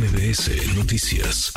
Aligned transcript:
MBS 0.00 0.78
Noticias. 0.78 1.52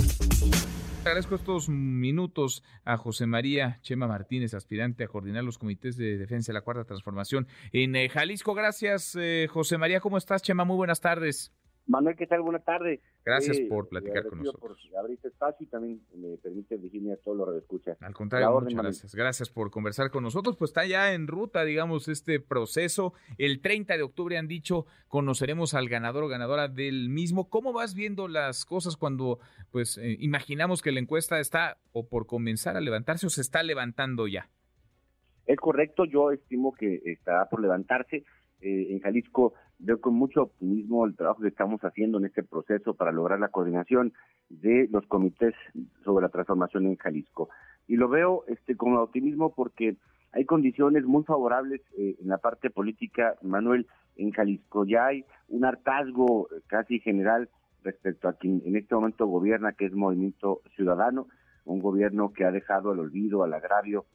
Agradezco 1.05 1.35
estos 1.35 1.69
minutos 1.69 2.61
a 2.83 2.97
José 2.97 3.25
María 3.25 3.79
Chema 3.83 4.05
Martínez, 4.05 4.53
aspirante 4.53 5.05
a 5.05 5.07
coordinar 5.07 5.45
los 5.45 5.57
comités 5.57 5.95
de 5.95 6.17
defensa 6.17 6.51
de 6.51 6.55
la 6.55 6.61
Cuarta 6.61 6.83
Transformación 6.83 7.47
en 7.71 7.95
eh, 7.95 8.09
Jalisco. 8.09 8.53
Gracias, 8.53 9.15
eh, 9.17 9.47
José 9.49 9.77
María. 9.77 10.01
¿Cómo 10.01 10.17
estás, 10.17 10.41
Chema? 10.41 10.65
Muy 10.65 10.75
buenas 10.75 10.99
tardes. 10.99 11.53
Manuel, 11.85 12.15
¿qué 12.15 12.27
tal? 12.27 12.41
Buenas 12.41 12.63
tardes. 12.63 13.01
Gracias 13.25 13.57
eh, 13.57 13.67
por 13.69 13.89
platicar 13.89 14.25
con 14.25 14.39
nosotros. 14.39 14.87
por 14.89 14.99
abrir 14.99 15.15
este 15.15 15.27
espacio 15.27 15.65
y 15.65 15.69
también 15.69 16.01
me 16.15 16.37
permite 16.37 16.77
dirigirme 16.77 17.13
a 17.13 17.17
todos 17.17 17.37
los 17.37 17.47
redescuchas. 17.47 18.01
Al 18.01 18.13
contrario, 18.13 18.51
muchas 18.51 18.81
gracias. 18.81 19.15
Gracias 19.15 19.49
por 19.49 19.69
conversar 19.69 20.09
con 20.09 20.23
nosotros. 20.23 20.55
Pues 20.55 20.69
está 20.69 20.85
ya 20.85 21.13
en 21.13 21.27
ruta, 21.27 21.65
digamos, 21.65 22.07
este 22.07 22.39
proceso. 22.39 23.13
El 23.37 23.61
30 23.61 23.97
de 23.97 24.03
octubre 24.03 24.37
han 24.37 24.47
dicho, 24.47 24.85
conoceremos 25.09 25.73
al 25.73 25.89
ganador 25.89 26.23
o 26.23 26.27
ganadora 26.29 26.69
del 26.69 27.09
mismo. 27.09 27.49
¿Cómo 27.49 27.73
vas 27.73 27.95
viendo 27.95 28.29
las 28.29 28.65
cosas 28.65 28.95
cuando, 28.95 29.39
pues, 29.71 29.97
eh, 29.97 30.15
imaginamos 30.19 30.81
que 30.81 30.93
la 30.93 31.01
encuesta 31.01 31.39
está 31.39 31.77
o 31.91 32.07
por 32.07 32.27
comenzar 32.27 32.77
a 32.77 32.81
levantarse 32.81 33.27
o 33.27 33.29
se 33.29 33.41
está 33.41 33.61
levantando 33.61 34.27
ya? 34.27 34.49
Es 35.45 35.57
correcto, 35.57 36.05
yo 36.05 36.31
estimo 36.31 36.73
que 36.73 37.01
está 37.03 37.49
por 37.49 37.61
levantarse. 37.61 38.23
Eh, 38.63 38.93
en 38.93 38.99
Jalisco 39.01 39.53
veo 39.77 39.99
con 39.99 40.13
mucho 40.13 40.43
optimismo 40.43 41.05
el 41.05 41.17
trabajo 41.17 41.41
que 41.41 41.49
estamos 41.49 41.81
haciendo 41.81 42.17
en 42.17 42.25
este 42.25 42.43
proceso 42.43 42.93
para 42.93 43.11
lograr 43.11 43.37
la 43.37 43.49
coordinación 43.49 44.13
de 44.49 44.87
los 44.89 45.05
comités 45.07 45.53
sobre 46.05 46.23
la 46.23 46.29
transformación 46.29 46.85
en 46.85 46.95
Jalisco. 46.95 47.49
Y 47.87 47.97
lo 47.97 48.07
veo 48.07 48.45
este 48.47 48.77
con 48.77 48.95
optimismo 48.95 49.53
porque 49.53 49.97
hay 50.31 50.45
condiciones 50.45 51.03
muy 51.03 51.23
favorables 51.25 51.81
eh, 51.97 52.15
en 52.21 52.29
la 52.29 52.37
parte 52.37 52.69
política, 52.69 53.35
Manuel, 53.41 53.85
en 54.15 54.31
Jalisco. 54.31 54.85
Ya 54.85 55.07
hay 55.07 55.25
un 55.49 55.65
hartazgo 55.65 56.47
casi 56.67 56.99
general 56.99 57.49
respecto 57.83 58.29
a 58.29 58.33
quien 58.33 58.61
en 58.65 58.77
este 58.77 58.95
momento 58.95 59.27
gobierna, 59.27 59.73
que 59.73 59.87
es 59.87 59.93
Movimiento 59.93 60.61
Ciudadano, 60.75 61.27
un 61.65 61.81
gobierno 61.81 62.31
que 62.31 62.45
ha 62.45 62.51
dejado 62.51 62.91
al 62.91 62.99
olvido, 62.99 63.43
al 63.43 63.53
agravio, 63.53 64.05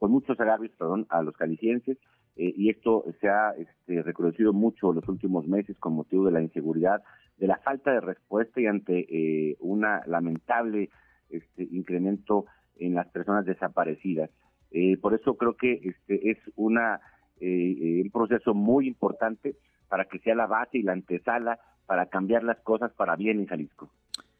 con 0.00 0.10
muchos 0.10 0.38
agravios, 0.40 0.72
perdón, 0.76 1.06
a 1.10 1.22
los 1.22 1.36
jaliscienses 1.36 1.96
eh, 2.38 2.54
y 2.56 2.70
esto 2.70 3.04
se 3.20 3.28
ha 3.28 3.50
este, 3.58 4.00
reconocido 4.00 4.52
mucho 4.52 4.92
los 4.92 5.06
últimos 5.08 5.48
meses 5.48 5.76
con 5.78 5.94
motivo 5.94 6.24
de 6.26 6.30
la 6.30 6.40
inseguridad, 6.40 7.02
de 7.36 7.48
la 7.48 7.58
falta 7.58 7.90
de 7.90 8.00
respuesta 8.00 8.60
y 8.60 8.66
ante 8.66 9.06
eh, 9.10 9.56
un 9.58 9.84
lamentable 10.06 10.88
este, 11.30 11.64
incremento 11.64 12.46
en 12.76 12.94
las 12.94 13.08
personas 13.08 13.44
desaparecidas. 13.44 14.30
Eh, 14.70 14.96
por 14.98 15.14
eso 15.14 15.36
creo 15.36 15.56
que 15.56 15.80
este 15.82 16.30
es 16.30 16.38
una 16.54 17.00
un 17.40 18.10
proceso 18.12 18.52
muy 18.52 18.88
importante 18.88 19.54
para 19.88 20.06
que 20.06 20.18
sea 20.18 20.34
la 20.34 20.48
base 20.48 20.78
y 20.78 20.82
la 20.82 20.92
antesala 20.92 21.60
para 21.86 22.06
cambiar 22.06 22.42
las 22.42 22.58
cosas 22.62 22.90
para 22.94 23.14
bien 23.14 23.38
en 23.38 23.46
Jalisco. 23.46 23.92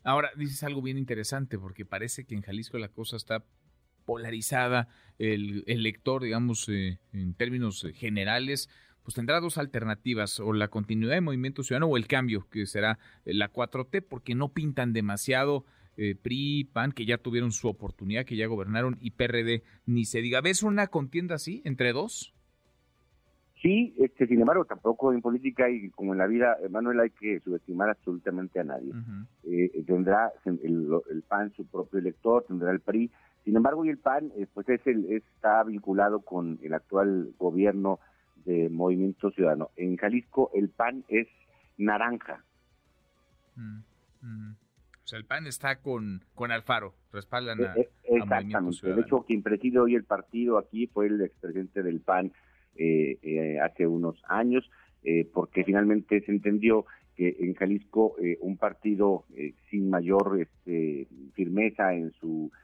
Ahora 0.03 0.31
dices 0.37 0.65
algo 0.65 0.83
bien 0.83 0.99
interesante 0.99 1.61
porque 1.61 1.85
parece 1.85 2.25
que 2.25 2.35
en 2.35 2.43
Jalisco 2.43 2.77
la 2.77 2.89
cosa 2.89 3.17
está 3.17 3.45
polarizada, 4.09 4.89
el, 5.19 5.65
lector, 5.67 6.23
digamos, 6.23 6.67
eh, 6.71 6.99
en 7.13 7.35
términos 7.35 7.85
eh, 7.85 7.93
generales, 7.93 8.71
pues 9.03 9.15
tendrá 9.15 9.39
dos 9.39 9.59
alternativas, 9.59 10.41
o 10.41 10.55
la 10.55 10.69
continuidad 10.69 11.13
del 11.13 11.21
movimiento 11.21 11.63
ciudadano 11.63 11.89
o 11.89 11.99
el 11.99 12.07
cambio, 12.07 12.47
que 12.51 12.65
será 12.65 12.99
eh, 13.27 13.35
la 13.35 13.53
4T, 13.53 14.03
porque 14.09 14.35
no 14.35 14.49
pintan 14.49 14.95
demasiado 14.95 15.67
PRI, 16.23 16.71
PAN, 16.73 16.93
que 16.93 17.05
ya 17.05 17.19
tuvieron 17.19 17.51
su 17.51 17.69
oportunidad, 17.69 18.25
que 18.25 18.37
ya 18.37 18.47
gobernaron, 18.47 18.97
y 19.01 19.11
PRD, 19.11 19.65
ni 19.85 20.05
se 20.05 20.23
diga. 20.23 20.41
¿Ves 20.41 20.63
una 20.63 20.87
contienda 20.87 21.35
así 21.35 21.61
entre 21.65 21.93
dos? 21.93 22.33
Sí, 23.61 23.97
este, 23.99 24.29
sin 24.29 24.41
embargo, 24.41 24.65
tampoco 24.65 25.13
en 25.13 25.21
política 25.21 25.69
y 25.69 25.91
como 25.91 26.13
en 26.13 26.19
la 26.19 26.29
vida, 26.29 26.57
Manuel, 26.71 27.01
hay 27.01 27.11
que 27.11 27.41
subestimar 27.41 27.91
absolutamente 27.91 28.61
a 28.61 28.65
nadie. 28.65 28.93
tendrá 29.85 30.33
el, 30.45 30.89
el, 31.11 31.23
PAN 31.23 31.53
su 31.57 31.67
propio 31.67 31.99
elector, 31.99 32.45
tendrá 32.47 32.71
el 32.71 32.79
PRI 32.79 33.11
sin 33.45 33.57
embargo, 33.57 33.85
y 33.85 33.89
el 33.89 33.99
PAN, 33.99 34.33
eh, 34.37 34.47
pues 34.53 34.69
es 34.69 34.87
el, 34.87 35.11
está 35.13 35.63
vinculado 35.65 36.21
con 36.21 36.59
el 36.63 36.75
actual 36.75 37.33
gobierno 37.39 37.99
de 38.45 38.69
Movimiento 38.69 39.31
Ciudadano. 39.31 39.71
En 39.77 39.97
Jalisco, 39.97 40.51
el 40.55 40.69
PAN 40.69 41.05
es 41.09 41.29
naranja. 41.77 42.45
Mm, 43.57 43.79
mm. 44.23 44.53
O 44.53 45.07
sea, 45.09 45.19
el 45.19 45.25
PAN 45.25 45.47
está 45.47 45.77
con, 45.77 46.23
con 46.35 46.53
Alfaro, 46.53 46.95
respaldan 47.13 47.65
a, 47.65 47.75
eh, 47.75 47.89
eh, 48.05 48.19
Movimiento 48.19 48.73
Ciudadano. 48.73 49.01
De 49.01 49.07
hecho, 49.07 49.25
quien 49.27 49.43
preside 49.43 49.79
hoy 49.79 49.95
el 49.95 50.05
partido 50.05 50.59
aquí 50.59 50.87
fue 50.87 51.07
el 51.07 51.21
expresidente 51.23 51.83
del 51.83 52.01
PAN 52.01 52.33
hace 53.65 53.89
unos 53.89 54.23
años, 54.29 54.71
porque 55.33 55.65
finalmente 55.65 56.21
se 56.21 56.31
entendió 56.31 56.87
que 57.17 57.35
en 57.41 57.55
Jalisco 57.55 58.15
un 58.41 58.57
partido 58.57 59.25
sin 59.69 59.91
mayor 59.91 60.39
este, 60.41 61.09
firmeza 61.35 61.93
en 61.95 62.13
su 62.21 62.53
eh, 62.53 62.57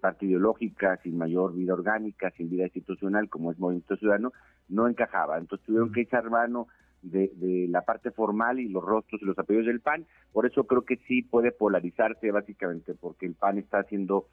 parte 0.00 0.26
ideológica, 0.26 0.98
sin 1.02 1.16
mayor 1.16 1.54
vida 1.54 1.74
orgánica, 1.74 2.30
sin 2.32 2.50
vida 2.50 2.64
institucional, 2.64 3.28
como 3.28 3.52
es 3.52 3.58
Movimiento 3.58 3.96
Ciudadano, 3.96 4.32
no 4.68 4.88
encajaba. 4.88 5.38
Entonces 5.38 5.66
tuvieron 5.66 5.92
que 5.92 6.02
echar 6.02 6.28
mano 6.30 6.68
de, 7.02 7.66
la 7.68 7.82
parte 7.82 8.10
formal 8.10 8.60
y 8.60 8.68
los 8.68 8.84
rostros 8.84 9.22
y 9.22 9.24
los 9.24 9.38
apellidos 9.38 9.66
del 9.66 9.80
PAN. 9.80 10.06
Por 10.32 10.46
eso 10.46 10.64
creo 10.64 10.82
que 10.82 10.96
sí 11.06 11.22
puede 11.22 11.52
polarizarse 11.52 12.30
básicamente, 12.30 12.94
porque 12.94 13.26
el 13.26 13.34
PAN 13.34 13.58
está 13.58 13.78
haciendo 13.80 14.26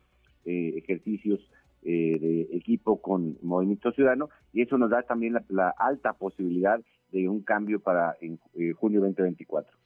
eh, 0.45 0.73
ejercicios 0.77 1.39
eh, 1.83 2.17
de 2.19 2.57
equipo 2.57 3.01
con 3.01 3.38
Movimiento 3.41 3.91
Ciudadano 3.91 4.29
y 4.51 4.61
eso 4.61 4.77
nos 4.77 4.89
da 4.89 5.03
también 5.03 5.38
la, 5.50 5.69
alta 5.77 6.13
posibilidad 6.13 6.81
de 7.11 7.29
un 7.29 7.41
cambio 7.41 7.79
para 7.79 8.16
en, 8.19 8.39
junio 8.73 9.00
2024. 9.01 9.77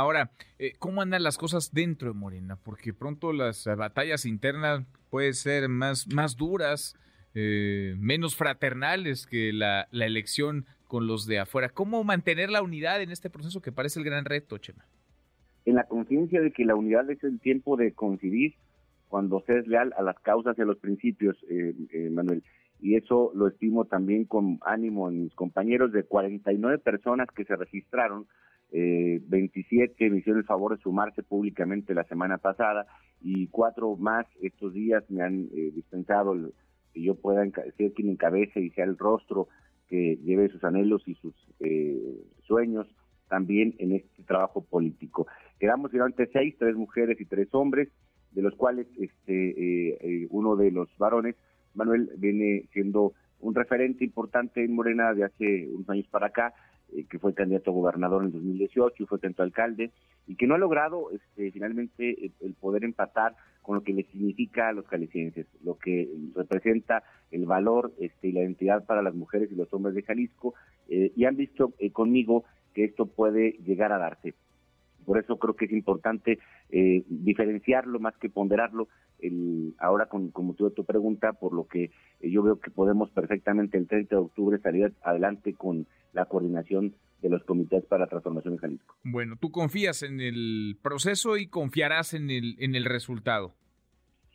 Ahora, 0.00 0.30
¿cómo 0.78 1.02
andan 1.02 1.22
las 1.22 1.36
cosas 1.36 1.74
dentro 1.74 2.08
de 2.08 2.18
Morena? 2.18 2.56
Porque 2.56 2.94
pronto 2.94 3.34
las 3.34 3.66
batallas 3.76 4.24
internas 4.24 4.86
pueden 5.10 5.34
ser 5.34 5.68
más, 5.68 6.08
más 6.08 6.38
duras, 6.38 6.96
eh, 7.34 7.94
menos 7.98 8.34
fraternales 8.34 9.26
que 9.26 9.52
la, 9.52 9.88
la, 9.90 10.06
elección 10.06 10.64
con 10.86 11.06
los 11.06 11.26
de 11.26 11.40
afuera. 11.40 11.68
¿Cómo 11.68 12.02
mantener 12.02 12.48
la 12.48 12.62
unidad 12.62 13.02
en 13.02 13.10
este 13.10 13.28
proceso 13.28 13.60
que 13.60 13.72
parece 13.72 13.98
el 13.98 14.06
gran 14.06 14.24
reto, 14.24 14.56
Chema? 14.56 14.86
En 15.66 15.74
la 15.74 15.84
conciencia 15.84 16.40
de 16.40 16.50
que 16.50 16.64
la 16.64 16.76
unidad 16.76 17.10
es 17.10 17.22
el 17.22 17.38
tiempo 17.38 17.76
de 17.76 17.92
coincidir 17.92 18.54
cuando 19.08 19.42
se 19.46 19.58
es 19.58 19.66
leal 19.66 19.92
a 19.98 20.02
las 20.02 20.18
causas 20.20 20.56
y 20.56 20.62
a 20.62 20.64
los 20.64 20.78
principios, 20.78 21.36
eh, 21.50 21.74
eh, 21.92 22.08
Manuel. 22.08 22.42
Y 22.80 22.96
eso 22.96 23.32
lo 23.34 23.48
estimo 23.48 23.84
también 23.84 24.24
con 24.24 24.60
ánimo 24.62 25.10
en 25.10 25.24
mis 25.24 25.34
compañeros 25.34 25.92
de 25.92 26.04
49 26.04 26.78
personas 26.78 27.28
que 27.36 27.44
se 27.44 27.54
registraron 27.54 28.26
eh, 28.72 29.20
27 29.26 30.10
me 30.10 30.18
hicieron 30.18 30.40
el 30.40 30.46
favor 30.46 30.76
de 30.76 30.82
sumarse 30.82 31.22
públicamente 31.22 31.94
la 31.94 32.04
semana 32.04 32.38
pasada 32.38 32.86
y 33.20 33.48
cuatro 33.48 33.96
más 33.96 34.26
estos 34.40 34.72
días 34.72 35.04
me 35.10 35.22
han 35.22 35.48
eh, 35.52 35.70
dispensado 35.74 36.34
que 36.92 37.02
yo 37.02 37.14
pueda 37.14 37.44
ser 37.76 37.92
quien 37.92 38.10
encabece 38.10 38.60
y 38.60 38.70
sea 38.70 38.84
el 38.84 38.96
rostro 38.96 39.48
que 39.88 40.18
lleve 40.22 40.48
sus 40.48 40.62
anhelos 40.64 41.02
y 41.06 41.14
sus 41.16 41.34
eh, 41.58 42.24
sueños 42.42 42.86
también 43.28 43.74
en 43.78 43.92
este 43.92 44.22
trabajo 44.24 44.62
político. 44.62 45.26
Quedamos 45.58 45.90
finalmente 45.90 46.28
seis, 46.32 46.54
tres 46.58 46.74
mujeres 46.76 47.20
y 47.20 47.24
tres 47.26 47.48
hombres, 47.52 47.88
de 48.32 48.42
los 48.42 48.54
cuales 48.54 48.86
este 48.98 49.94
eh, 50.00 50.26
uno 50.30 50.56
de 50.56 50.70
los 50.70 50.88
varones, 50.98 51.36
Manuel, 51.74 52.10
viene 52.18 52.68
siendo 52.72 53.14
un 53.40 53.54
referente 53.54 54.04
importante 54.04 54.64
en 54.64 54.74
Morena 54.74 55.12
de 55.14 55.24
hace 55.24 55.68
unos 55.68 55.88
años 55.88 56.06
para 56.08 56.26
acá, 56.28 56.54
eh, 56.94 57.04
que 57.08 57.18
fue 57.18 57.34
candidato 57.34 57.70
a 57.70 57.74
gobernador 57.74 58.24
en 58.24 58.32
2018 58.32 59.02
y 59.02 59.06
fue 59.06 59.18
candidato 59.18 59.42
alcalde, 59.42 59.90
y 60.26 60.36
que 60.36 60.46
no 60.46 60.54
ha 60.54 60.58
logrado 60.58 61.10
este, 61.10 61.50
finalmente 61.50 62.32
el, 62.40 62.54
poder 62.54 62.84
empatar 62.84 63.34
con 63.62 63.76
lo 63.76 63.82
que 63.82 63.92
le 63.92 64.04
significa 64.04 64.68
a 64.68 64.72
los 64.72 64.86
jaliscienses, 64.86 65.46
lo 65.62 65.76
que 65.76 66.08
representa 66.34 67.02
el 67.30 67.46
valor 67.46 67.92
este, 67.98 68.28
y 68.28 68.32
la 68.32 68.40
identidad 68.40 68.84
para 68.84 69.02
las 69.02 69.14
mujeres 69.14 69.50
y 69.50 69.56
los 69.56 69.72
hombres 69.72 69.94
de 69.94 70.02
Jalisco, 70.02 70.54
eh, 70.88 71.12
y 71.16 71.24
han 71.24 71.36
visto 71.36 71.74
eh, 71.78 71.90
conmigo 71.90 72.44
que 72.74 72.84
esto 72.84 73.06
puede 73.06 73.52
llegar 73.64 73.92
a 73.92 73.98
darse. 73.98 74.34
Por 75.10 75.18
eso 75.18 75.40
creo 75.40 75.56
que 75.56 75.64
es 75.64 75.72
importante 75.72 76.38
diferenciarlo 76.70 77.98
más 77.98 78.16
que 78.18 78.30
ponderarlo. 78.30 78.86
El, 79.18 79.74
ahora, 79.80 80.06
con, 80.06 80.30
con 80.30 80.46
motivo 80.46 80.68
de 80.68 80.76
tu 80.76 80.84
pregunta, 80.84 81.32
por 81.32 81.52
lo 81.52 81.66
que 81.66 81.90
yo 82.20 82.44
veo 82.44 82.60
que 82.60 82.70
podemos 82.70 83.10
perfectamente 83.10 83.76
el 83.76 83.88
30 83.88 84.14
de 84.14 84.22
octubre 84.22 84.60
salir 84.60 84.94
adelante 85.02 85.52
con 85.54 85.88
la 86.12 86.26
coordinación 86.26 86.94
de 87.22 87.28
los 87.28 87.42
comités 87.42 87.84
para 87.86 88.04
la 88.04 88.06
transformación 88.06 88.54
en 88.54 88.60
Jalisco. 88.60 88.94
Bueno, 89.02 89.34
tú 89.34 89.50
confías 89.50 90.04
en 90.04 90.20
el 90.20 90.78
proceso 90.80 91.36
y 91.36 91.48
confiarás 91.48 92.14
en 92.14 92.30
el, 92.30 92.54
en 92.60 92.76
el 92.76 92.84
resultado. 92.84 93.52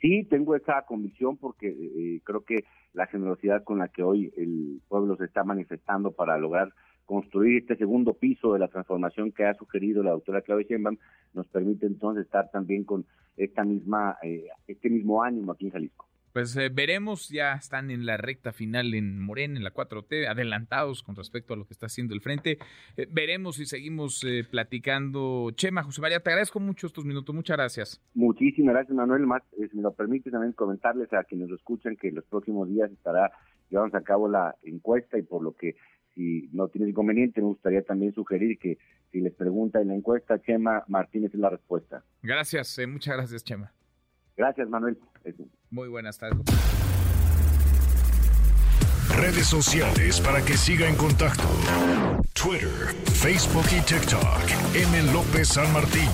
Sí, 0.02 0.28
tengo 0.30 0.58
esa 0.58 0.82
convicción 0.82 1.38
porque 1.38 1.70
eh, 1.70 2.20
creo 2.26 2.44
que 2.44 2.66
la 2.92 3.08
generosidad 3.08 3.64
con 3.64 3.80
la 3.80 3.88
que 3.88 4.04
hoy 4.04 4.30
el 4.36 4.82
pueblo 4.90 5.16
se 5.16 5.24
está 5.24 5.46
manifestando 5.46 6.12
para 6.12 6.38
lograr 6.38 6.74
construir 7.06 7.60
este 7.60 7.76
segundo 7.76 8.14
piso 8.14 8.54
de 8.54 8.60
la 8.60 8.68
transformación 8.68 9.32
que 9.32 9.46
ha 9.46 9.54
sugerido 9.54 10.04
la 10.04 10.12
doctora 10.12 10.42
Claudia 10.42 10.68
Sheinbaum 10.68 10.98
nos 11.34 11.48
permite 11.48 11.86
entonces 11.86 12.26
estar 12.26 12.50
también 12.52 12.84
con 12.84 13.06
esta 13.38 13.64
misma 13.64 14.18
eh, 14.24 14.48
este 14.68 14.90
mismo 14.90 15.24
ánimo 15.24 15.52
aquí 15.52 15.66
en 15.66 15.72
Jalisco. 15.72 16.06
Pues 16.36 16.54
eh, 16.58 16.68
veremos, 16.68 17.30
ya 17.30 17.54
están 17.54 17.92
en 17.92 18.06
la 18.06 18.18
recta 18.18 18.52
final 18.52 18.94
en 18.94 19.22
Morena, 19.22 19.56
en 19.56 19.64
la 19.64 19.74
4T, 19.74 20.28
adelantados 20.28 21.02
con 21.02 21.16
respecto 21.16 21.54
a 21.54 21.56
lo 21.56 21.66
que 21.66 21.72
está 21.72 21.86
haciendo 21.86 22.14
el 22.14 22.20
frente. 22.20 22.58
Eh, 22.98 23.08
veremos 23.10 23.56
si 23.56 23.66
seguimos 23.66 24.22
eh, 24.26 24.44
platicando. 24.44 25.52
Chema, 25.52 25.84
José 25.84 26.02
María, 26.02 26.20
te 26.20 26.32
agradezco 26.32 26.60
mucho 26.60 26.88
estos 26.88 27.06
minutos, 27.06 27.34
muchas 27.34 27.56
gracias. 27.56 28.02
Muchísimas 28.16 28.74
gracias, 28.74 28.94
Manuel. 28.94 29.26
Más, 29.26 29.44
si 29.56 29.78
me 29.78 29.82
lo 29.82 29.94
permite, 29.94 30.30
también 30.30 30.52
comentarles 30.52 31.14
a 31.14 31.24
quienes 31.24 31.48
lo 31.48 31.56
escuchan 31.56 31.96
que 31.96 32.12
los 32.12 32.26
próximos 32.26 32.68
días 32.68 32.92
estará 32.92 33.32
llevándose 33.70 33.96
a 33.96 34.02
cabo 34.02 34.28
la 34.28 34.58
encuesta 34.64 35.18
y 35.18 35.22
por 35.22 35.42
lo 35.42 35.54
que 35.54 35.78
si 36.16 36.50
no 36.54 36.68
tiene 36.70 36.90
inconveniente, 36.90 37.42
me 37.42 37.48
gustaría 37.48 37.84
también 37.84 38.14
sugerir 38.14 38.58
que 38.58 38.78
si 39.12 39.22
les 39.22 39.34
pregunta 39.34 39.82
en 39.82 39.90
la 39.90 39.96
encuesta, 39.96 40.42
Chema 40.42 40.84
Martínez 40.88 41.34
es 41.34 41.40
la 41.40 41.50
respuesta. 41.50 42.04
Gracias, 42.24 42.80
muchas 42.88 43.16
gracias, 43.18 43.44
Chema. 43.44 43.72
Gracias, 44.36 44.68
Manuel. 44.70 44.98
Muy 45.70 45.88
buenas 45.88 46.18
tardes. 46.18 46.42
Redes 49.18 49.48
sociales 49.48 50.20
para 50.20 50.44
que 50.44 50.58
siga 50.58 50.90
en 50.90 50.96
contacto: 50.96 51.44
Twitter, 52.34 52.94
Facebook 53.14 53.66
y 53.72 53.82
TikTok. 53.86 54.76
M. 54.76 55.14
López 55.14 55.48
San 55.48 55.72
Martín. 55.72 56.10